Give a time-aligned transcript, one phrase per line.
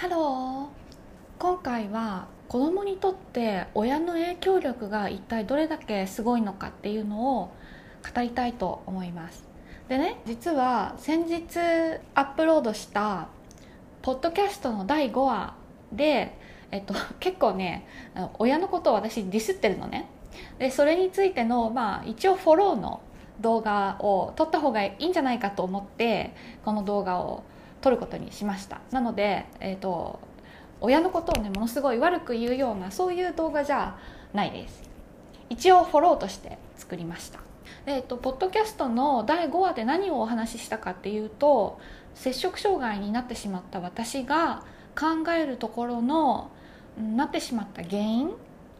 [0.00, 7.52] ハロー今回は子供にとって親の影響力が一体どれだけすごいのかっていうのを
[8.14, 9.44] 語りたいと思います。
[9.90, 11.42] でね実は先日
[12.14, 13.28] アップロードした
[14.00, 15.54] ポッドキャストの第5話
[15.92, 16.34] で、
[16.70, 17.86] えっと、 結構ね
[18.38, 20.08] 親のことを私ディスってるのね。
[20.58, 23.02] でそれについての、まあ、一応フォローの
[23.40, 27.42] 動画を撮った方がいいんじゃないかと思ってこの動画を
[27.80, 28.80] 撮ることにしました。
[28.90, 30.20] なので、えーと、
[30.80, 33.96] 親のことをねものすごい悪く言うようなそういう動画じゃ
[34.32, 34.88] ないです。
[35.48, 37.40] 一応フォローとして作りました。
[37.86, 41.80] えーと、ポッドキャストの第5話で何をお話ししたかっていうと
[42.14, 44.64] 摂食障害になってしまった私が
[44.98, 46.50] 考えるところの
[46.98, 48.30] なってしまった原因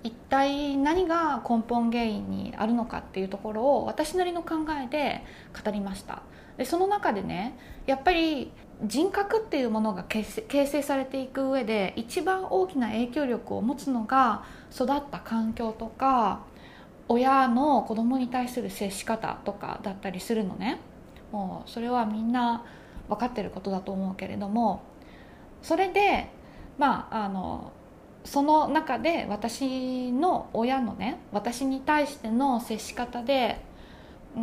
[0.02, 5.22] 一体何が根本原因にあるのかっていうところを私なりの考えで
[5.64, 6.22] 語りました。
[6.56, 8.52] でその中でねやっぱり
[8.84, 14.44] 人格っていうものが形成されていく上で一番大きな影響力を持つのが
[14.74, 16.40] 育った環境とか
[17.08, 20.80] 親の子供に対する接し方とかだったりするのね。
[21.32, 22.64] もうそれはみんな
[23.08, 24.82] 分かってることだと思うけれども。
[25.62, 26.30] それで
[26.78, 27.72] まああの
[28.24, 33.64] その中で私の親のね私に対しての接し方で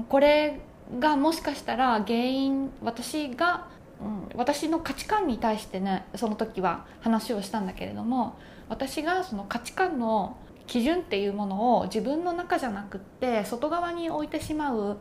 [0.10, 0.60] これ
[1.00, 3.68] がもしかしたら原因私が、
[4.02, 8.38] うん、私の価値観に対してねその時は話をしたんだけれども
[8.70, 14.98] 私がその価値観の基準っていうものを自分の中じゃなくって外側に置いてしまう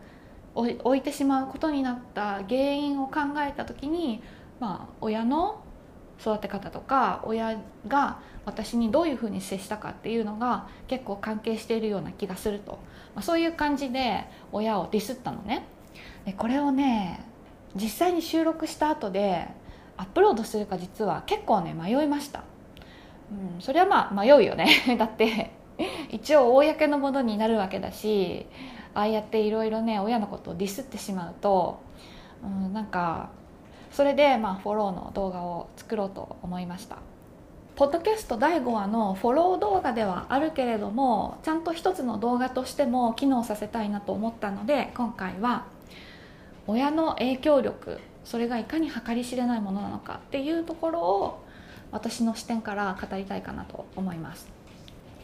[0.54, 4.22] 置いてしまうことになった原因を考えた時に、
[4.58, 5.62] まあ、親の
[6.20, 12.78] 育て方とか親が私にどういうふうに接したかっていうのが結構関係しているような気がすると、
[13.14, 15.66] まあ、そういう感じで親をディスったのね。
[16.24, 17.24] でこれをね
[17.74, 19.48] 実際に収録した後で
[19.96, 22.42] アップロードするか実は結構ね迷いました、
[23.30, 24.68] うん、それはまあ迷うよね。
[24.98, 25.52] だって
[26.10, 28.46] 一応公のものになるわけだし
[28.94, 31.80] ああやっていろいろね親のことをディスってしまうと、
[32.42, 33.30] うん、なんか
[33.96, 36.98] それでまあフォローの動画を作ろうと思いました。
[37.76, 45.64] ポッドキャスト第5話のフォロー動画ではあるけれどもちゃんと一つの動画としても機能させたいなと思ったので今回は
[46.66, 51.44] 親の影響力それがいかに計り知れないものなのかっていうところを
[51.90, 54.46] 私の視点から語りたいかなと思います。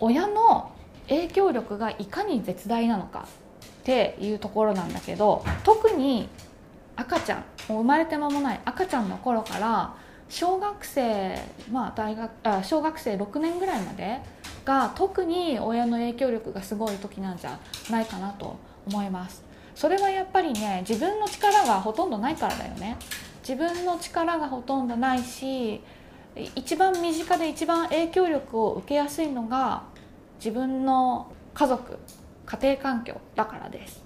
[0.00, 0.72] 親の
[1.08, 3.28] 影響力がいかに絶大なのか
[3.82, 6.30] っていうところなんだけど特に
[6.96, 9.94] 赤ちゃんもう生まれて間もない赤ちゃんの頃から
[10.28, 11.38] 小学生
[11.70, 14.20] まあ大学あ小学生6年ぐらいまで
[14.64, 17.58] が特に親の影響力がすごい時なんじゃ
[17.90, 18.56] ないかなと
[18.86, 19.44] 思います。
[19.74, 22.96] それはやっぱりね自分の力がほとんどないからだよね。
[23.46, 25.82] 自分の力がほとんどないし
[26.54, 29.82] 一番身近で一番影響力を受けやすいのが
[30.38, 31.98] 自分の家族
[32.46, 34.02] 家庭環境だからです。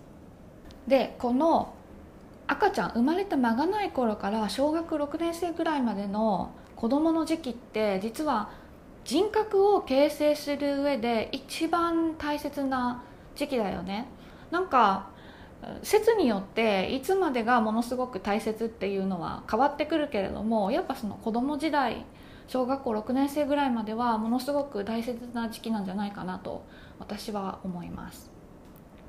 [0.88, 1.74] でこの
[2.48, 8.50] 赤ちゃん生まれた間がない頃から小学6年生ぐらいまでの子どもの時期って実は
[9.04, 13.02] 人格を形成する上で一番大切な
[13.34, 14.08] 時期だよね。
[14.50, 15.10] なんか
[15.82, 22.04] 説によっていつまでがものすごく大切っていうのは変わってくるけれどもやっぱその子供時代
[22.46, 26.64] 小学校6年生ぐらいまではものすごく大切な時期なんじゃないかなと
[26.98, 28.35] 私は思います。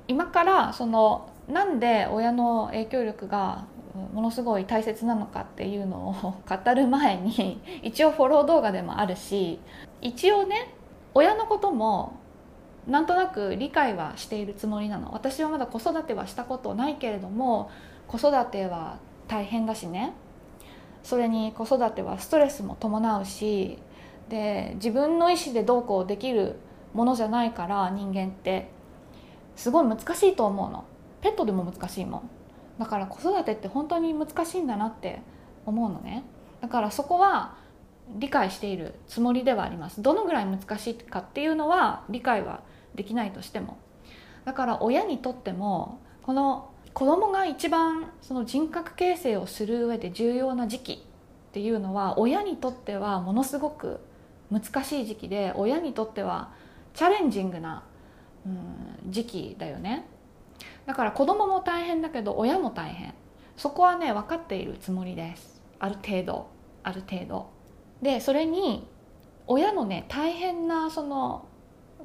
[0.08, 3.66] 今からそのなんで親の影響力が
[4.14, 9.60] ものすごい大切なのかっていうのを語る前に 一応フォロー動画でもあるし
[10.02, 10.74] 一応ね
[11.14, 12.14] 親のことも
[12.86, 15.12] なんとなく理解はしているつもりなの。
[15.12, 17.70] 私はまだ子育てはしたことないけれども
[18.08, 20.14] 子育ては大変だしね。
[21.04, 23.80] それに子育てはストレスも伴うし
[24.30, 26.60] で自分の意思でどうこうできる
[26.94, 28.77] ものじゃないから人間って。
[29.58, 30.86] すごい難しいと思うの。
[31.22, 32.30] ペットでも難しいもん。
[32.80, 35.22] だから子育てって本当に難しいんだなって
[35.66, 36.24] 思うのね。
[36.62, 37.58] だからそこは
[38.16, 40.02] 理解しているつもりではあります。
[40.02, 42.62] どのぐらい難しいかっていうのは理解は
[42.96, 43.78] できないとしても。
[44.46, 54.00] だから親にとってもこの子供が一番その人格形成をする上で重要な時期っていうのは親にとってはものすごく
[54.50, 56.52] 難しい時期で親にとっては
[56.94, 57.84] チャレンジングな、
[59.08, 60.06] 時期だよね。
[60.86, 63.14] だから子供も大変だけど親も大変。
[63.56, 65.62] そこはね分かっているつもりです。
[65.80, 66.48] ある程度。
[66.84, 67.50] ある程度。
[68.02, 68.88] でそれに
[69.48, 71.48] 親のね大変なその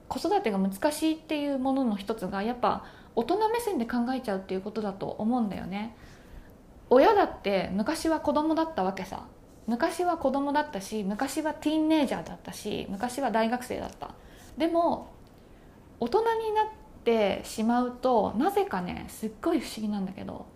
[0.08, 2.84] 子育てが難しいっていうものの一つがやっぱ
[3.14, 5.96] 大人目線で考えちゃうっていうことだと思うんだよね。
[6.90, 9.24] 親だって昔は子供だったわけさ。
[9.66, 14.10] 昔は子供だったし昔はティーンネイジャーだったし昔は大学生だった。
[14.56, 15.12] でも
[16.02, 16.66] 大人になっ
[17.04, 20.46] てしまうとなぜかねすっごい不思議なんだけど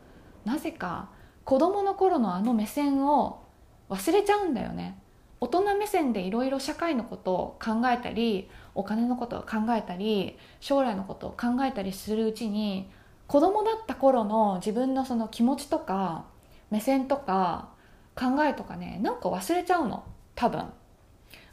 [0.44, 1.08] なぜか
[1.44, 3.44] 子供の頃のあの目線を
[3.88, 4.98] 忘れちゃうんだよね。
[5.38, 12.90] 大人目線でいろいろ社会のことを考えたりお金のことを考えたり将来のことを考えたりするうちに
[13.28, 16.24] 子供だった頃の自分のその気持ちとか
[16.72, 17.68] 目線とか
[18.16, 20.02] 考えとかねなんか忘れちゃうの
[20.34, 20.64] 多分。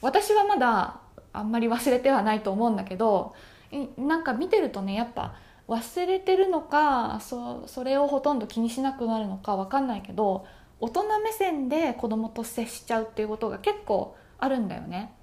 [0.01, 1.00] 私はまだ
[1.31, 3.36] あんまり忘れてはないと思うんだけど
[3.98, 5.36] なんか見てるとねやっぱ
[5.68, 10.46] 忘れてるのかそそれをほとんど気にしなくなるのか分かんないけど
[10.80, 15.14] 大人目線で子供と接しちゃうっていうことが結構あるんだよね。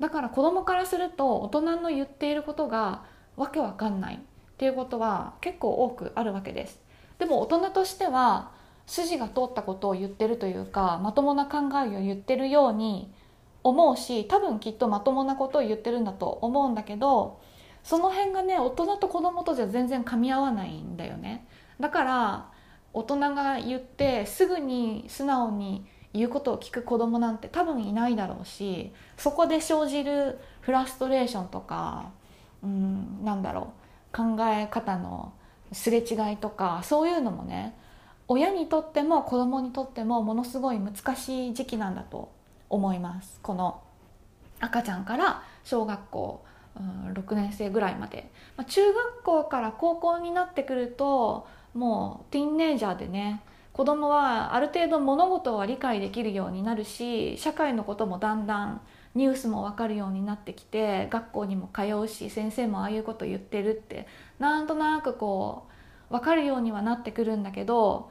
[0.00, 3.04] だから子供からすると大人の言っていることが
[3.36, 4.16] わけわかんない。
[4.16, 6.80] っていうことは結構多くあるわけです。
[7.18, 8.50] でも大人としては
[8.86, 13.12] 筋が通ったことを言ってるというかまともな考えを言ってるように
[13.62, 17.40] 思うし多分きっとまともなことを言ってるんだと思うんだけど
[17.84, 21.46] その辺がね大人と子供とじゃ全然噛み合わないんだよね。
[21.78, 22.50] だから
[22.92, 32.10] 大人が言ってすぐに素直に言うことを聞く子供なんて多分いないだろうしそこで生じるフラストレーションとか
[32.62, 33.72] うんなんだろ
[34.12, 35.32] う考え方の
[35.72, 37.76] すれ違いとかそういうのもね
[38.28, 42.32] 親にとっても子供にとってもものすごい難しい時期なんだと
[42.70, 43.38] 思います。
[43.42, 43.82] この
[44.60, 46.44] 赤ちゃんから小学校、
[46.76, 53.42] 6年生ぐらいまで、まあ、中学校から高校になってくるともうティーンネイジャーでね
[53.72, 58.80] 子供はある程度物事は理解できるようになるし社会のこともだんだん
[59.14, 64.06] ニュースも分かるようになってきて学校にも通うし先生もああいうこと言ってるって
[64.38, 65.68] なんとなくこ
[66.10, 68.10] う分かるようにはなってくるんだけど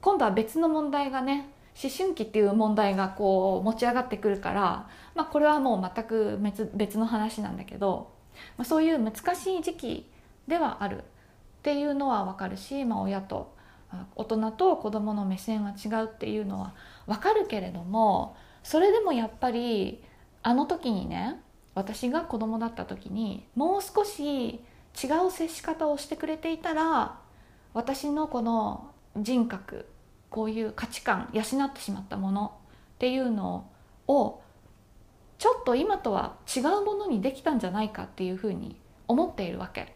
[0.00, 1.50] 今度は別の問題がね
[1.82, 8.12] 思春期っていう問題がこう持ち上がってくるから、まあ、これはもう全く別別の話なんだけど、
[8.56, 10.10] まあ、そういう難しい時期
[10.46, 11.04] ではある。
[11.60, 13.54] っていうのは分かるし、まあ、親と
[14.16, 16.74] 大人と子どもの目線は違うっていうのは
[17.06, 20.02] 分かるけれどもそれでもやっぱり
[20.42, 21.40] あの時にね
[21.74, 24.58] 私が子供だった時にもう少し違
[25.26, 27.18] う接し方をしてくれていたら
[27.74, 29.86] 私のこの人格
[30.30, 32.54] こういう価値観養ってしまったもの
[32.94, 33.68] っていうの
[34.06, 34.40] を
[35.38, 39.94] ちょっと今とは違うものにできたんじゃないかっていうふうに思っているわけ。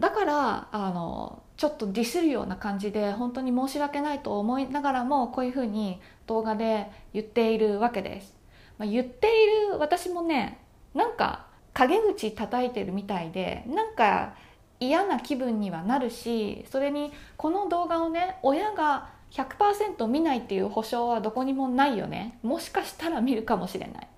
[0.00, 8.36] だからあのちょっとディスるような感じで本当に申し訳ないと思いながらもこういうふうに動画で言っているわけです、
[8.78, 10.60] まあ、言っている私もね
[10.94, 14.34] なんか陰口叩いてるみたいでなんか
[14.78, 22.38] 嫌な気分にはなるしそれにこの動画をね親が100%見ないっていう保証はどこにもないよね。
[22.42, 24.08] もしかしたら見るかもしれない。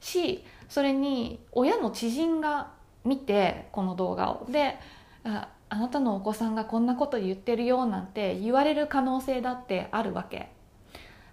[0.00, 2.70] しそれに親の知人が
[3.04, 4.46] 見てこの動画を。
[4.50, 4.78] で
[5.24, 10.48] ああなたのお子さんがこんなこと言ってるよなんて言われる可能性だってあるわけ。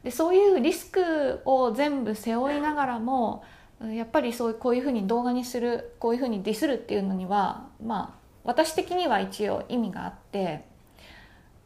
[0.03, 3.43] でそういうリスクを全部背負いながらも
[3.81, 10.65] やっぱりそうこういうふうに動画にするこういうふうにディスるっていうのにはまあ私的には一応意味があって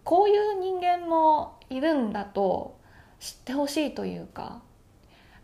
[0.04, 2.80] こういう人間もいるんだと
[3.20, 4.62] 知ってほしいというか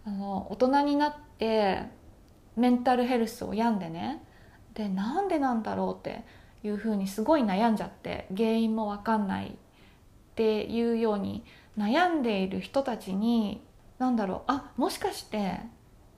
[0.06, 1.84] あの大人になって
[2.56, 4.24] メンタルヘルスを病んでね
[4.74, 6.24] でなんでなんだろうって
[6.64, 9.52] いうふうにすごい悩んじゃって原因も分かんないっ
[10.36, 11.44] ていうように
[11.78, 13.64] 悩んでいる人たちに
[14.00, 15.60] 何だろうあもしかして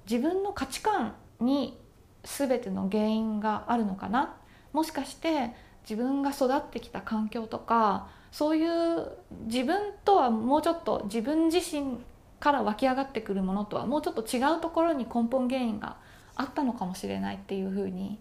[0.09, 1.79] 自分の価値観に
[2.23, 4.35] 全ての原因があるのかな？
[4.73, 5.53] もしかして
[5.83, 9.11] 自分が育ってきた環境とかそういう
[9.45, 11.97] 自分とはもうちょっと自分自身
[12.39, 15.97] から湧き上がってくるものとはもうちょっと違うところに根本原因が
[16.35, 18.19] あったのかもしれないっていうふうに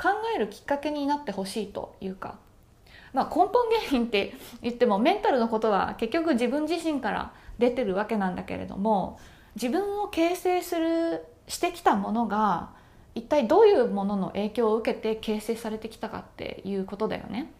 [0.00, 2.38] 考えるきっかけになってほしいというか、
[3.12, 3.52] まあ、根本
[3.88, 9.20] 原因って言ってもメンタルのことは結局自分自身から出てるわけなんだけれども
[9.54, 12.70] 自分を形成するしてきたものが
[13.14, 17.52] 一体どういうものの影響を受けて形成されてきたかっていうことだよね。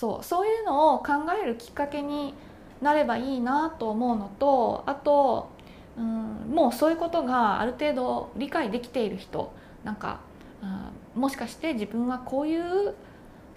[0.00, 2.32] そうそういうのを考えるきっかけに
[2.80, 5.50] なればいいなと思うのとあと、
[5.98, 9.52] うん、もうそういうことがある程度理解できている人
[9.84, 10.20] なんか、
[10.62, 12.94] うん、もしかして自分はこういう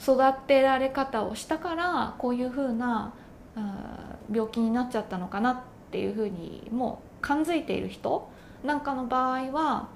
[0.01, 3.13] 育てられ方をしたからこういうふうな、
[3.55, 8.29] うん、病気になっちゃったのかなっていうふうにもう感づいている人
[8.65, 9.87] なんかの場合は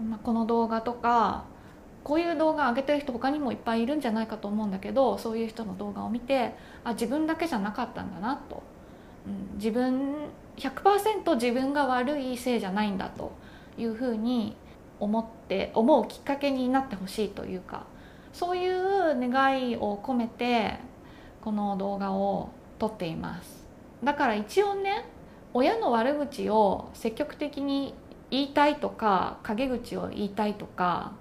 [0.00, 1.44] まあ、この動画とか
[2.08, 8.62] こういう動画上げてる人他にもいっぱいいるんじゃないかと思うんだけどそういう人の動画を見てあ自分だけじゃなかったんだなと、
[9.26, 10.14] うん、自分
[10.56, 13.32] 100%自分が悪いせいじゃないんだと
[13.76, 14.56] いうふうに
[15.00, 17.84] 思って思うきっかけになってほしいというか
[18.32, 20.78] そういう願いを込めて
[21.42, 22.48] この動画を
[22.78, 23.66] 撮っています。
[24.02, 25.04] だから一応ね
[25.52, 27.92] 親の悪口を積極的に
[28.30, 31.12] 言いたいとか陰口を言いたいとか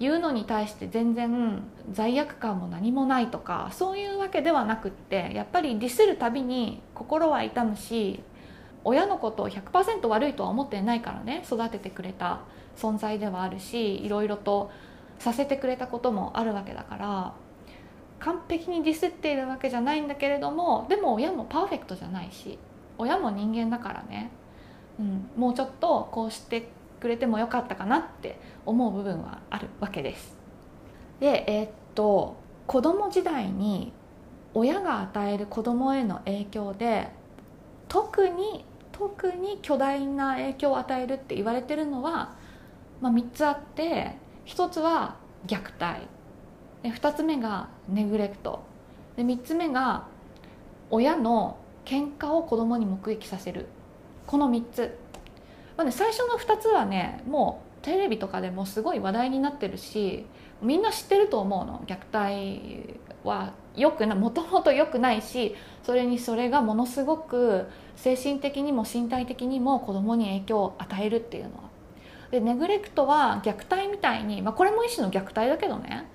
[0.00, 8.22] 言うのに対して全然罪悪感も何もないとかそういうわけではなくってやっぱりディスるたびに心は痛むし
[8.82, 12.40] 親のことを100%悪いとは思ってないからね育ててくれた
[12.76, 14.70] 存在ではあるしいろいろと
[15.18, 17.34] させてくれたこともあるわけだから
[18.18, 22.58] 完璧にディスっているわけじゃないんだけれどもでも親もパーフェクトじゃないし
[22.98, 24.30] 親も人間だからね、
[24.98, 26.68] うん、もうちょっとこうして
[27.00, 30.36] くれてもよかったかなって思う部分はあるわけです。
[31.20, 33.92] でえー、っと子供時代に
[34.54, 37.10] 親が与える子供への影響で
[37.88, 42.36] 特に特に巨大な影響を与えるって言われてるのは、
[43.00, 44.16] まあ、3つあって
[44.46, 45.16] 1つは
[45.46, 46.06] 虐待。
[46.82, 48.62] で2つ目がネグレクト。
[49.16, 50.06] で3つ目が
[50.90, 53.66] 親の喧嘩を子供に目撃させる。
[54.26, 54.98] この3つ、
[55.76, 60.24] まあね、最初の2つはねもうテレビとかでもすごい話題になってるし
[60.62, 61.84] みんな知ってると思うの。
[61.86, 71.50] 虐待はよくなもともと良くないしそれにそれがものすごく精神的にも身体的にも子供に影響を与えるっていうの。
[71.56, 71.74] は
[72.30, 76.08] でネグレクトは虐待みたいに、まあ、これも一種の虐待だけどね。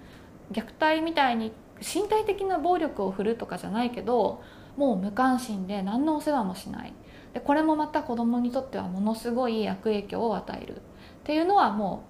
[0.52, 4.42] 虐待みたいに身体的な暴力を振るとかじゃないけど
[4.76, 6.94] もう無関心で何のお世話もしない。
[7.34, 10.82] でこれもまた子供にとってはものすごい悪影響を与える。
[11.30, 12.06] っていうのはも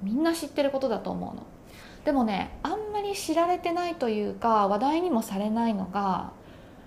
[0.00, 1.44] うみんな知ってることだと思うの。
[2.04, 6.30] でもねあんまり知られてないというか話題にもされないのが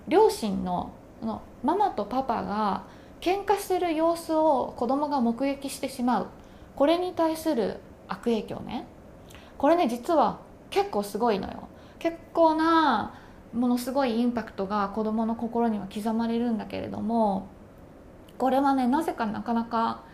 [0.07, 2.85] 両親ののママとパパが
[3.19, 6.27] 喧嘩してる様子を子供が目撃してしまう。
[6.77, 8.85] これに対する悪影響ね。
[9.57, 11.67] これね実は結構すごいのよ。
[11.99, 13.13] 結構な
[13.53, 17.49] ものすごいインパクトが子供の心には刻まれるんだけれども
[18.37, 20.12] これはねなぜかなかなか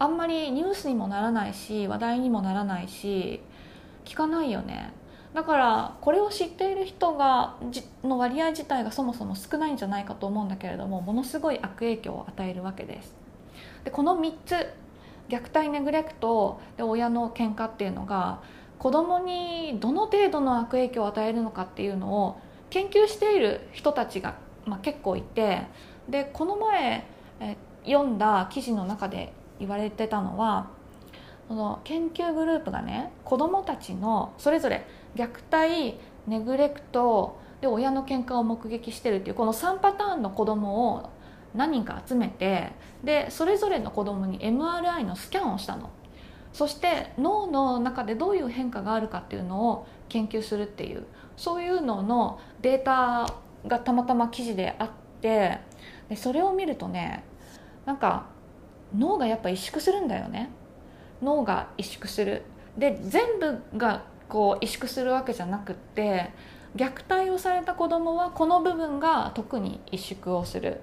[0.00, 3.42] あんまりニュースにもならないし話題にもならないし
[4.06, 4.94] 聞かないよね。
[5.34, 7.56] だからこれを知っている人が
[8.02, 13.14] の割合自体がそもそも少ないんじゃないかと思うんだけれどもものすごい悪影響を与えるわけです。
[13.84, 14.72] でこの3つ
[15.28, 18.40] 虐待ネグレクトで親の喧嘩っていうのが
[18.78, 22.40] 子供にどの程度の悪影響を与えるのかっていうのを
[22.70, 25.66] 研究している人たちが、まあ、結構いて
[26.08, 27.06] でこの前
[27.40, 30.70] え読んだ記事の中で言われてたのは
[31.46, 41.10] その研究グループがね子どもたちのそれぞれ虐待ネグレクトで親の喧嘩を目撃してるっていうこの3パターンの子どもを
[41.54, 42.72] 何人か集めて
[43.04, 45.90] でそれぞれの子どもに MRI のスキャンをしたの。
[46.52, 53.32] そして脳の中でどういう変化があるかっていうのを研究するっていうそういうののデータ
[53.68, 54.90] がたまたま記事であっ
[55.20, 55.58] て
[56.08, 57.24] でそれを見るとね
[57.86, 58.26] なんか
[58.94, 60.50] 脳がやっぱ萎縮するんだよね。
[61.22, 62.42] 脳が萎縮する。
[62.76, 66.30] で全部がこう萎縮するわけじゃなくって
[66.76, 70.80] 虐待をされた子供はこの部分が特に萎縮をする。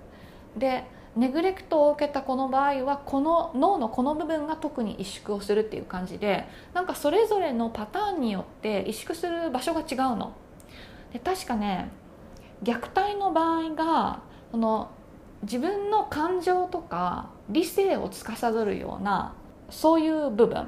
[0.55, 0.85] で
[1.15, 10.33] ネグレクトを受けた子の場合はこの脳のこの部分が特に萎縮をするっていう感じでなんかそれぞれのパターンによって萎縮する場所が違うの。
[11.11, 11.89] で確かね
[12.63, 14.21] 虐待の場合が
[14.51, 14.91] その
[15.43, 19.35] 自分の感情とか理性を司るような
[19.69, 20.67] そういう部分。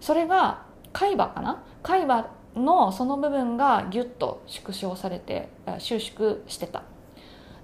[0.00, 1.62] それが海馬かな？
[1.82, 6.82] 海馬のその部分がギュッと縮小されて収縮してた。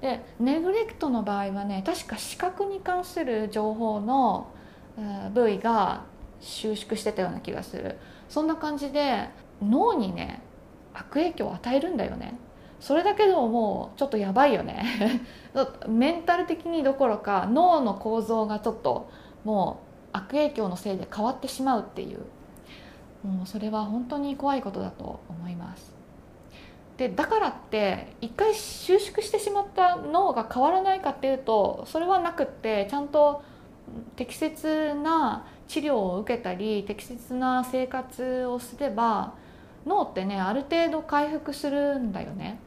[0.00, 4.49] でネグレクトの場合はね確か視覚に関する情報の
[5.33, 6.02] 部位が
[6.41, 7.99] 収縮してたような気がする。
[8.29, 9.29] そんな感じで
[9.62, 10.43] 脳にね
[10.95, 12.38] 悪影響を与えるんだよね。
[12.83, 14.85] それだけでももうちょっとやばいよね。
[15.87, 19.09] メンタル的にどころか脳の構造がちょっと
[19.45, 19.79] も
[20.12, 22.19] う悪影響のせいで変わってしまうっていう。
[23.25, 25.95] もうそれは本当に怖いことだと思います。
[26.97, 33.45] でだからって一回収縮してしまった脳が変わらないかっていうとそれはなくってちゃんと
[34.17, 39.35] 適切な治療を受けたり適切な生活をすれば
[39.87, 42.59] 脳ってねある程度回復するんだよね。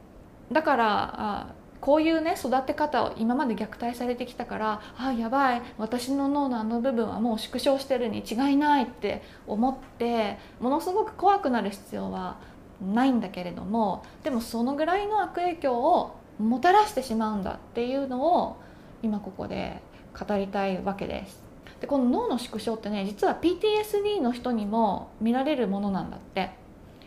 [0.51, 12.37] だからあこういうね育て方を今まで虐待されてきたからあやばい私の脳のあの部分はもう縮小してるに違いないって思ってものすごく怖くなる必要は
[12.81, 18.57] ないんだけれどもでもそのぐらいの悪影響をもたらしてしまうんだっていうのを
[19.03, 19.81] 今ここで
[20.17, 21.43] 語りたいわけです。
[21.81, 26.65] でこの脳の縮小ってね実は PTSD の人にも見られるものなんだって。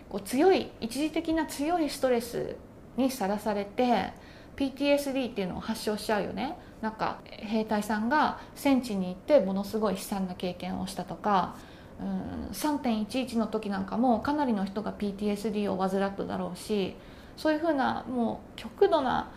[0.08, 2.56] こう強い一時的な強いストレス
[2.98, 4.12] にさらされて
[4.56, 6.58] PTSD っていうのを発症しちゃうよね。
[6.82, 11.56] なんか兵隊さんが戦地に行ってものすごい悲惨な経験をしたとか
[12.00, 16.94] うん3.11の時なんかもかなりの人が PTSD を患っただろうし
[17.36, 19.30] そういうふうなもう極度な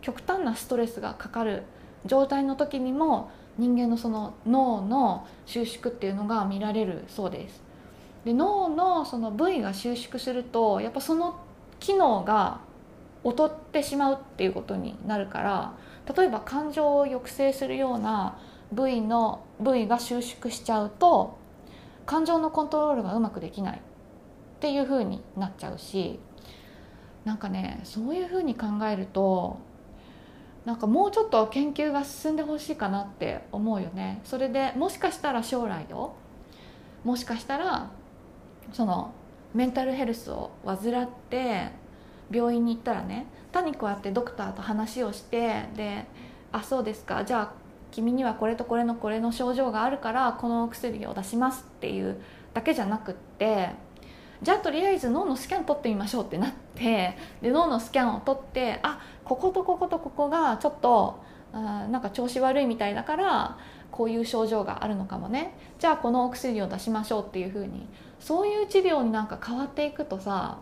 [0.00, 1.64] 極端なストレスがかかる
[2.06, 7.62] 状態の時にも人間のその脳の収縮っていうのが見られるそうです。
[8.24, 11.40] で脳のその部位が収縮するとやっぱその
[11.80, 12.60] 機能が
[13.24, 15.74] 劣ってしまうっていうことになるから
[16.16, 18.38] 例えば感情を抑制するような
[18.72, 21.38] 部位の部位が収縮しちゃうと
[22.06, 23.80] 感情のコントロールがうまくできないっ
[24.60, 26.18] ていうふうになっちゃうし
[27.24, 29.58] なんかねそういうふうに考えると
[30.64, 34.20] なんかもうちょっと研究が進んでほしいかなって思うよね。
[34.24, 36.14] それでもしかしたら将来よ
[37.04, 37.90] もしかしたら
[38.72, 39.12] その
[39.54, 41.70] メンタルヘルスを患って
[42.30, 46.06] 病院に行ったらね単にこうやってドクターと話をしてで
[46.52, 47.52] 「あそうですかじゃあ
[47.90, 52.20] 君にはこれとこれのこれの症状があるからこのお薬を出します」っていう
[52.54, 53.70] だけじゃなくって
[54.42, 61.20] じゃあとりあえず脳のスキャン取ってみましょうってなってで脳のスキャンを取ってあこことこことここがちょっと
[61.52, 63.58] あなんか調子悪いみたいだから
[63.90, 65.56] こういう症状があるのかもね。
[65.78, 67.86] じゃあこのお薬を出しましょうっていうふうに
[68.20, 70.58] そういう治療になんか変わっていくとさ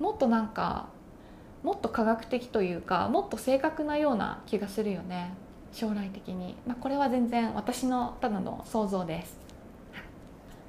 [0.00, 0.86] もっとなんか
[1.62, 5.34] もっと科学的というかもっと正確なような気がするよね。
[5.72, 9.38] 将来的に、まあ、これは全然私のただの想像です。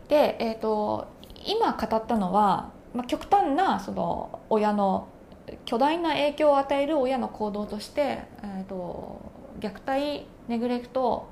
[0.07, 1.07] で、えーと、
[1.45, 5.09] 今語ったのは、まあ、極端なその親の
[5.65, 9.21] 巨大な影響を与える親の行動として、えーと、
[9.59, 11.27] と虐待ネグレクト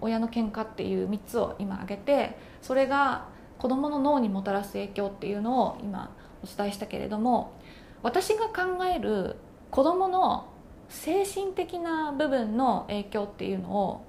[0.00, 6.10] 親の喧嘩っていう3つを今挙げてそれが子どもの脳にもたらす影響っていうのを今
[6.42, 7.52] お伝えしたけれども
[8.02, 9.36] 私が考える
[9.70, 10.48] 子どもの
[10.88, 14.06] 精神的な部分の影響っていうのを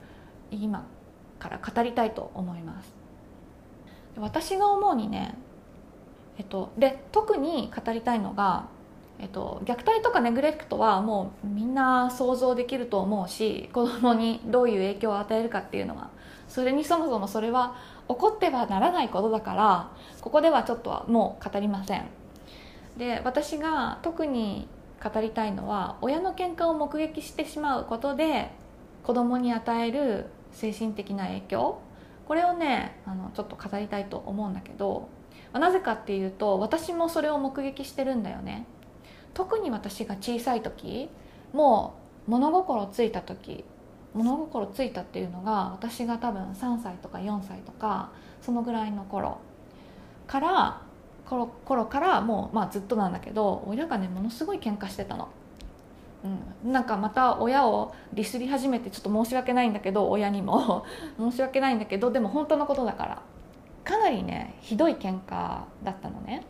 [0.50, 0.88] 今
[1.40, 2.94] から語りたいと思います。
[4.18, 5.36] 私が思うにね、
[6.38, 8.68] えっと、で特に語りたいのが、
[9.20, 16.10] えっと、虐待とかネグレクトはもうみんな想像できると思うし子供にどういう影響を与えるかっていうのは
[16.48, 17.76] それにそもそもそれは
[18.10, 22.21] 起こってはならないことだからここではちょっとはもう語りません。
[22.98, 24.68] で私が特に
[25.04, 28.52] 語りたいのは親の喧嘩を目撃してしまうことで
[29.04, 31.80] 子供に与える精神的な影響。
[32.28, 35.10] これをねあのちょっと語りたいと思うんだけど
[35.52, 38.66] なぜかっていうと私もそれを目撃してるんだよね。
[39.34, 41.10] 特に私が小さい時
[41.54, 41.96] も
[42.28, 43.66] う物心ついた時
[44.14, 49.40] 物心ついたっていうのが私が多分3歳とか4歳とかそのぐらいの頃
[50.28, 50.82] から
[51.32, 55.30] 頃頃からもう、まあ、ずっとなんだけど親がねものすごい喧嘩してたの。
[56.64, 60.86] うん、なんかまた親をディスり始めてちょっと申し訳ないんだけど親にも。
[61.18, 63.22] 申し訳ないんだけどでも本当のことだから。
[63.84, 66.44] かなりねひどい喧嘩だったのね。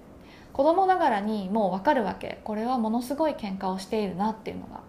[0.52, 2.41] 子供ながらにもう分かるわけ。
[2.44, 4.82] これはものすごい喧嘩をしているなっていうのが。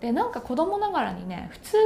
[0.00, 1.76] でなんか子供ながらにね普通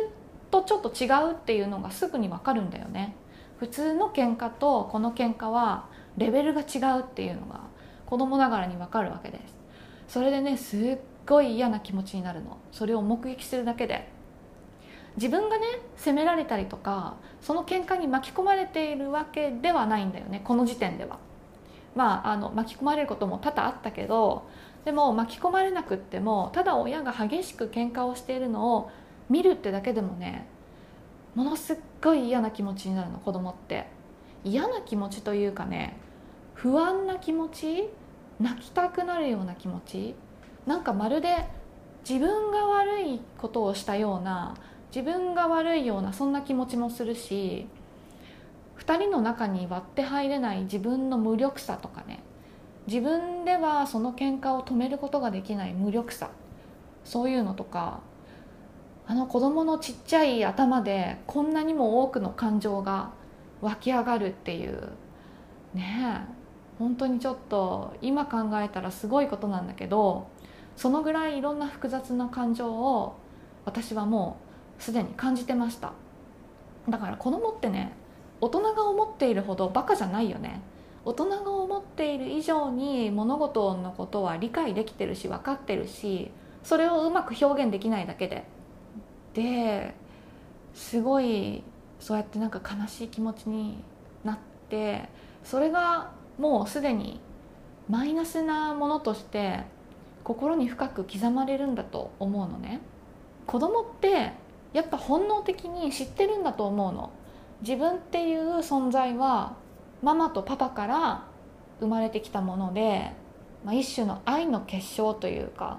[0.50, 3.14] とちょっと違うっていうのがすぐに分かるんだよね。
[3.58, 5.84] 普通の喧嘩とこの喧嘩は
[6.16, 7.60] レベルが違うっていうのが
[8.06, 9.56] 子供ながらに分かるわけです。
[10.08, 12.58] それでねすっごい嫌な気持ちになるの。
[12.72, 14.08] それを目撃するだけで。
[15.16, 20.40] 自分がね責められたりとかその喧嘩に巻き込まれているわけではないんだよね。
[20.44, 21.18] この時点では。
[21.94, 24.48] まああの巻き込まれることも多々あったけど
[24.84, 28.90] でも巻き込まれなくってもただ親が激しく喧嘩をしているのを
[29.28, 30.46] 見るってだけでもね
[31.34, 33.99] ものすっごい嫌な気持ちになるの子供って。
[34.44, 35.96] 嫌な気持ちというかね
[36.54, 37.88] 不安な気持ち
[38.40, 40.14] 泣きたくなるような気持ち
[40.66, 41.46] なんかまるで
[42.08, 44.54] 自分が悪いことをしたような
[44.94, 47.66] 自分が悪いようなそんな気持ちもするし
[48.78, 52.22] 2人の中に割って入れない自分の無力さとかね
[52.86, 56.30] 自分ではその喧嘩を止めることができない無力さ
[57.04, 58.00] そういうのとか
[59.06, 63.12] あの子供のちっちゃい頭でこんなにも多くの感情が
[63.60, 64.90] 湧き上がるっていう。
[65.74, 66.26] ね
[66.78, 70.28] 本当にちょっと今考えたらすごいことなんだけど
[70.76, 73.16] そのぐらいいろんな複雑な感情を
[73.66, 74.38] 私はも
[74.78, 75.92] うすでに感じてました。
[76.88, 77.92] だから子供ってね
[78.40, 80.62] 大人が思っているほどバカじゃないよね。
[81.04, 86.30] 大人が思っている以上に物事のことは理解できてるし分かってるし
[86.62, 88.44] それをうまく表現できないだけで。
[89.34, 89.94] で
[90.74, 91.62] すごい
[92.00, 93.78] そうやってなんか悲しい気持ちに
[94.24, 95.08] なって
[95.44, 97.20] それがもうすでに
[97.88, 99.64] マイナスなものとして
[100.24, 102.80] 心に深く刻まれるんだと思うのね。
[103.46, 104.32] 子供って
[104.72, 107.10] やっぱ本能的に知ってるんだと思うの。
[107.62, 109.56] 自分っていう存在は
[110.02, 111.24] ママとパパから
[111.80, 113.12] 生まれてきたもので、
[113.64, 115.78] まあ、一種の愛の結晶というか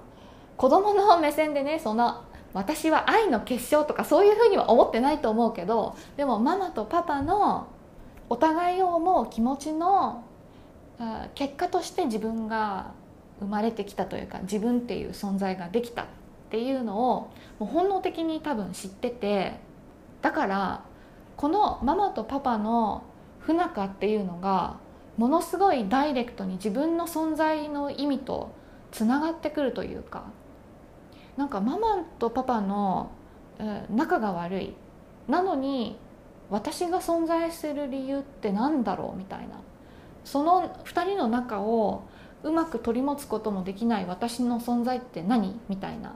[0.57, 2.23] 子供の目線でねその
[2.53, 7.67] 私は愛の結晶とかそういうふうには思ってないと思うけどでもママとパパの
[8.29, 10.23] お互いを思う気持ちの
[11.35, 12.91] 結果として自分が
[13.39, 16.05] 生まれてきたというか自分っていう存在ができたっ
[16.49, 19.53] ていうのをもう本能的に多分知ってて
[20.21, 20.83] だから
[21.37, 23.03] このママとパパの
[23.39, 24.77] 不仲っていうのが
[25.17, 28.51] ものすごいダイレクトに自分の存在の意味と
[28.91, 30.25] つながってくるというか
[31.37, 33.11] なんかママとパパの、
[33.89, 34.73] 仲が悪い。
[35.27, 35.97] なのに
[36.49, 39.61] 私が存在する理由って何だろうみたいな。
[40.23, 42.03] その2人の仲を
[42.43, 44.05] うまく取り持つこともできない。
[44.05, 45.59] 私の存在って何？
[45.69, 46.13] みたいな。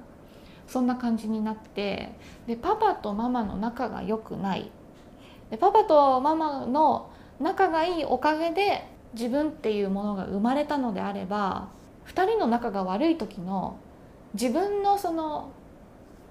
[0.67, 2.17] そんな感じになって。
[2.47, 4.71] でパパとママの仲が良くない。
[5.49, 11.69] でパパとママの仲がいいおかげで自分っていうものが生まれたのであれば
[12.07, 13.77] 2人の仲が悪い時の
[14.35, 15.49] 自分のその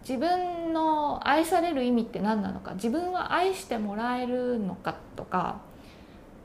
[0.07, 5.63] 自分の愛される意味って何なのか自分は愛してもらえるのかとか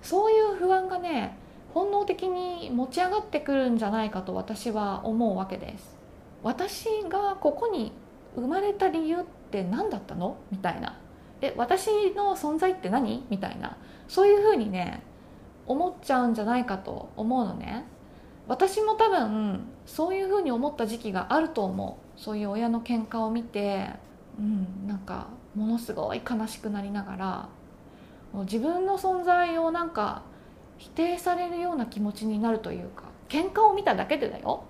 [0.02, 1.38] そういう不安がね
[1.74, 5.98] 本能的に持ち上がってくるんじゃないかと私は思うわけです。
[6.42, 7.92] 私がここに
[8.36, 10.38] 生まれた理由って何だったの？
[10.52, 10.98] みたいな。
[11.42, 13.26] え私の存在って何？
[13.30, 13.78] みたいな。
[14.08, 15.04] そういうふうにね
[15.68, 17.84] 思っちゃうんじゃないかと思うのね。
[18.48, 22.20] 私も多分そういうふうに思った時期があると思う。
[22.20, 23.90] そういう親の喧嘩を見て
[24.38, 27.50] うんなんかものすごい悲しくなりながら
[28.44, 30.22] 自分の存在をなんか
[30.78, 34.64] 否定されるような気持ちになるというか喧嘩を見ただけでだよ。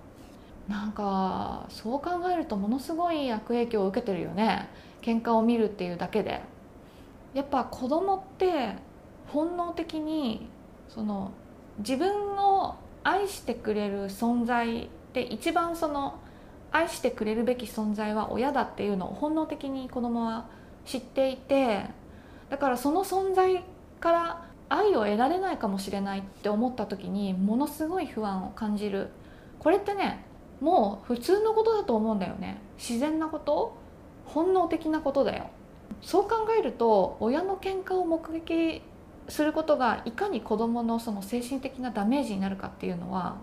[0.70, 4.70] なんかそう考えるとものすごい悪影響を受けてるよね。
[5.02, 6.42] 喧嘩を見るっていうだけで。
[7.34, 8.76] やっぱ子供って
[9.28, 10.48] 本能的に
[10.88, 11.32] その
[11.80, 16.18] 自分を愛してくれる存在で一番その
[16.72, 20.46] 愛してくれるべき存在は親だっていうのを本能的に子供は
[20.86, 21.88] 知っていて
[22.50, 23.64] だからその存在
[24.00, 29.10] から愛を得られないかもしれないって思った時にものすごい不安を感じる。
[29.60, 30.24] これってね
[30.62, 32.62] もう普通のことだと思うんだよね。
[32.78, 33.76] 自然なこと
[34.26, 35.48] 本能的なことだよ。
[36.02, 38.82] そう考えると親の喧嘩を目撃
[39.28, 43.38] することがいかに子どものその精神的なダメージになるかっていうのは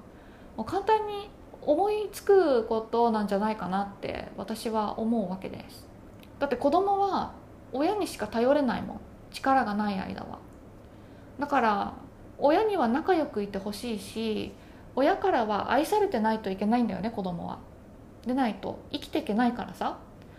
[0.56, 1.28] もう簡単に
[1.66, 5.86] 思いつくことなんじゃないかなって私は思うわけです。
[6.38, 7.32] だって子供は
[7.72, 9.00] 親にしか頼れないもん。
[9.32, 10.38] 力がない間は。
[11.38, 11.94] だから
[12.38, 14.52] 親には仲良くいてほしいし
[14.94, 17.58] 親からは愛されてないといけないんだよね子供は。
[18.24, 19.98] でないと生きていけないからさ。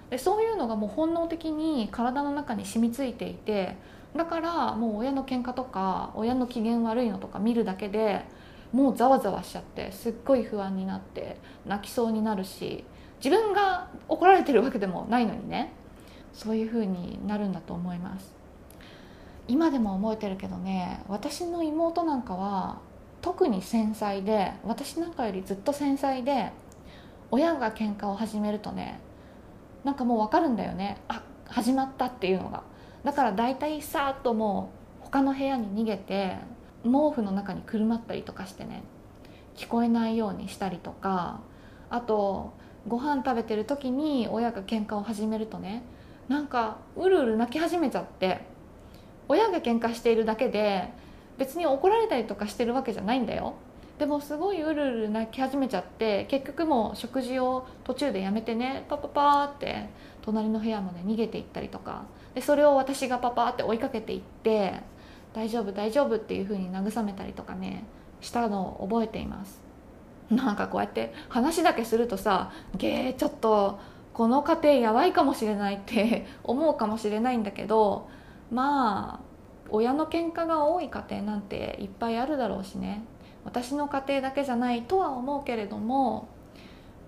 [0.10, 3.76] でそういうのがもう本能的に体の中に染みついていて
[4.16, 8.24] だからもう親の喧嘩とか親の機嫌悪いのとか見るだけで
[8.72, 12.84] もうざわざわしちゃってすっごい不安になって泣きそうになるし
[13.24, 15.74] 自分が怒られてるわけでもないのにね。
[16.38, 18.36] そういう風になるんだと思います。
[19.48, 22.80] 今でも覚えてるけどね私の妹なんかは
[23.22, 26.52] 特に繊細で私なんかよりずっと繊細で
[27.32, 29.00] 親が喧嘩を始めるとね
[29.84, 30.98] なんかもう分かるんだよね。
[31.08, 32.62] あ始まったっていうのが。
[33.04, 34.70] だから大体さーっとも
[35.02, 36.38] う他の部屋に逃げて
[36.88, 38.84] 毛布の中にくるまったりとかしてね
[39.56, 41.42] 聞こえないようにしたりとか
[41.90, 42.54] あと
[42.88, 45.84] ご飯食べてる時に親が喧嘩を始めるとね
[46.28, 48.42] なんかうるうる泣き始めちゃって
[49.28, 50.90] 親が喧嘩しているだけで
[51.38, 53.56] 別に怒られたりとかしてるわけじゃないんだよ。
[54.00, 59.90] でもすごいうるうる泣き始めちゃって結局もう食事を途中でやめてねパパパーって
[60.22, 62.04] 隣の部屋まで逃げていったりとか
[62.36, 64.82] でそれを私がパパーって追いかけていって
[65.38, 67.84] 大丈夫大丈夫っていう風に慰めたりとかね
[68.22, 69.62] したのを覚えています。
[70.32, 73.80] なんかこうやって話だけするとさゲーちょっと
[74.14, 78.10] この家庭やばいかもしれないって 思うかもしれないんだけど
[78.52, 79.20] まあ
[79.70, 83.04] 親の喧嘩が多い家庭なんていっぱいあるだろうしね。
[83.46, 86.30] 私の家庭だけじゃないとは思うけれども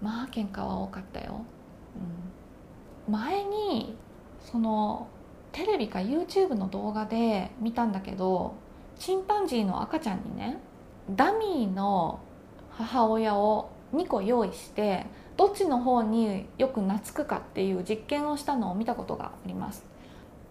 [0.03, 1.41] まあ喧嘩は多かったよ、
[3.07, 3.97] うん、前に
[4.39, 5.07] その
[5.51, 8.55] テレビか YouTube の動画で見たんだけど
[8.97, 10.59] チンパンジーの赤ちゃんにね
[11.09, 12.19] ダミーの
[12.69, 15.05] 母親を2個用意して
[15.37, 19.85] どっちの方によく懐くかっていう実験をしたのを見たことがあります。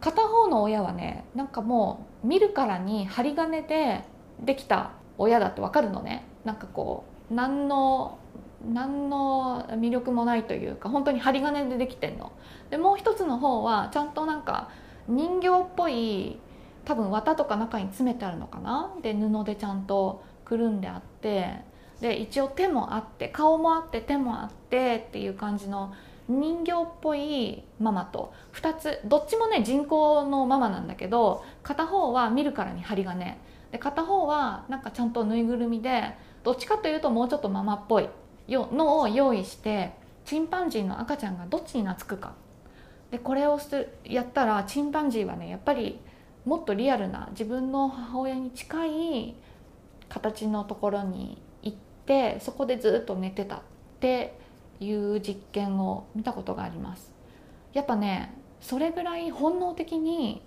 [0.00, 4.04] 片方の親はねなんかもう見るからに針金で
[4.40, 6.26] できた親だってわかるのね。
[6.44, 8.18] なんかこう何の
[8.66, 12.32] 何の魅力もないというか本当に針金でできてんの。
[12.70, 14.70] でもう一つの方はちゃんとなんか
[15.08, 16.38] 人形っぽい
[16.84, 18.94] 多分綿とか中に詰めてあるのかな？
[19.02, 21.54] で布でちゃんとくるんであって
[22.00, 25.92] で一応手もあって顔もあって手もあってっていう感じの
[26.28, 33.38] 人形っぽいママと2つどっちもね人工のママなんだけど片方は見るからに針金。
[33.72, 38.08] で片方はなんかちゃんとぬいぐるみでどっちかというともうちょっとママっぽい
[38.48, 39.92] のを用意して
[40.24, 42.32] チンパンジーの赤ちゃんがどっちに懐くか。
[43.10, 45.98] でこれをすやったらチンパンジーはねやっぱり
[46.44, 49.34] もっとリアルな自分の母親に近い
[50.08, 53.60] 形のところに行ってそこでずっと寝てたっ
[54.00, 54.38] て
[54.80, 57.12] いう実験を見たことがあります。
[57.72, 60.42] やっぱねそれぐらい本能的に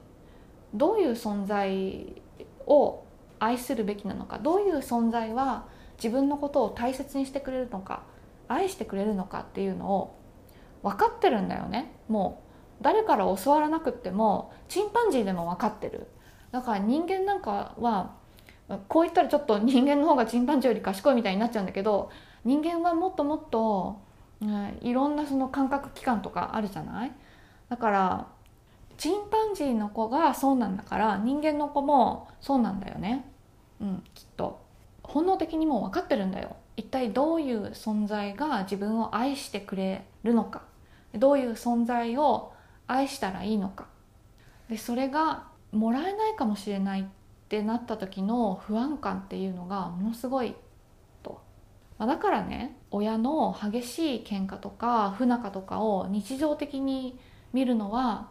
[0.73, 2.21] どういう存在
[2.65, 3.03] を
[3.39, 5.65] 愛するべきなのかどういう存在は
[5.97, 8.03] 自分のことを大切にしてくれるのか
[8.47, 10.17] 愛してくれるのかっていうのを
[10.83, 12.50] 分かってるんだよねもう。
[12.81, 16.07] 誰から教わらなくてもチンパンジーでも分かってる。
[16.51, 18.11] だから人間なんかは
[18.87, 22.09] こう言ったらちょっと人間の方がチンパンジーより賢いみたいになっちゃうんだけど
[22.43, 24.01] 人間はもっともっと、
[24.41, 27.11] うん、いろんなその感覚器官とかあるじゃない？
[27.69, 28.27] だから
[28.97, 33.25] チンパンジーの子がそうなんだから人間の子もそうなんだよね。
[33.79, 34.61] うんきっと。
[35.03, 36.55] 本能的にも分かってるんだよ。
[36.77, 40.61] 一体どういう存在が自分を愛してくれるのか。
[41.15, 42.50] どういう存在を
[42.91, 43.85] 愛したらいいのか。
[44.69, 47.05] でそれがもらえないかもしれないっ
[47.49, 50.55] てなった時の不安感っていうのがものすごい
[51.23, 51.41] と、
[51.97, 57.19] まあ、だからね親の激しい喧嘩とか不仲とかを日常的に
[57.53, 58.29] 見るのは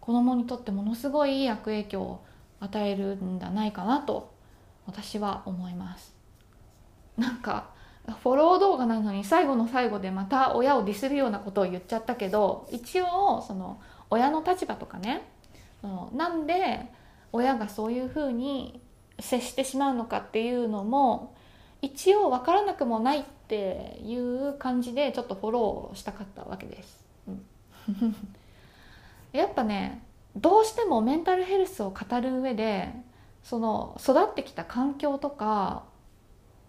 [0.00, 2.24] 子供にとってものすごい悪影響を
[2.60, 4.34] 与えるんじゃないかなと
[4.86, 6.14] 私は思います。
[7.16, 7.70] なんか
[8.22, 15.22] フォロー動画なのに最後の最後でまた親をディスるようなことを言っちゃったけど一応その親の立場とかね。
[16.12, 16.90] なんで
[17.32, 18.80] 親がそういうふうに
[19.20, 21.34] 接してしまうのかっていうのも
[21.82, 27.04] 一応分からなくもないっていう感じでちょっとフォローしたかったわけです。
[29.32, 30.02] やっぱね
[30.34, 32.92] どうしてもメンタルヘルスを語る上で
[33.42, 35.84] その育ってきた環境とか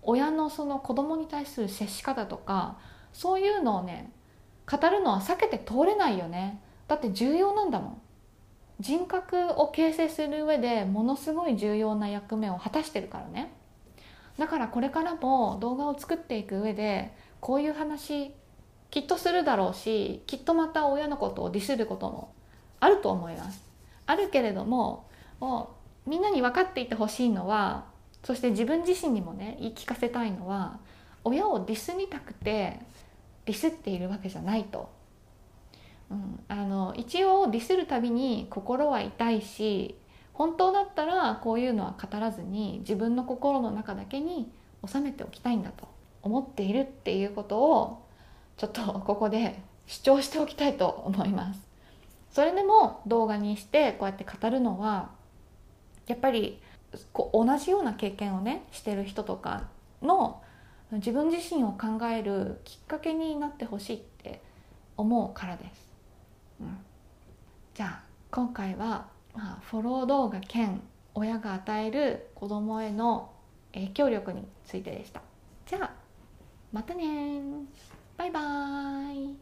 [0.03, 2.77] 親のその子供に対する接し方とか
[3.13, 4.11] そういうのをね
[4.69, 6.61] 語るのは避けて通れないよね。
[6.87, 8.01] だって重要なんだもん。
[8.79, 13.51] 人格を形成する上でものすごい重要な役目を果たしてるからね。
[14.37, 18.35] だからこれからも動画を作っていく上でこういう話
[18.91, 22.33] きっとするだろうしきっとまた親のことをディスることも
[22.79, 23.63] あると思います。
[24.05, 27.85] あるけれどももうみんなに分かっていてほしいのは
[28.23, 30.79] そして自分自身にもね言い聞かせたいのは
[31.23, 32.79] 親をディスりたくて
[33.45, 34.96] ディスっているわけじゃないと。
[36.09, 39.95] うん、あの一応ディスるたびに心は痛いし
[40.33, 44.51] 本当だったらこういうのは語らずに自分の心の中だけに
[44.85, 45.87] 収めておきたいんだと
[46.21, 48.05] 思っているっていうことを
[48.57, 51.67] ちょっとここで主張しておきたいと思います。
[52.31, 55.09] それでも動画にしてこうやって語るのは
[56.05, 56.59] やっぱり
[57.13, 59.67] こう同じような経験をねしてる人とか
[60.01, 60.41] の
[60.91, 64.41] 自分自身を考えるきっかけになってほしいって
[64.95, 65.86] 思うからです。
[66.59, 66.77] うん、
[67.73, 70.81] じゃあ今回は、まあ、フォロー動画兼
[71.13, 73.31] 親が与える子供への
[73.73, 75.21] 影響力についてでした。
[75.65, 75.91] じゃあ
[76.71, 77.41] またね
[78.17, 79.37] バイバーイ。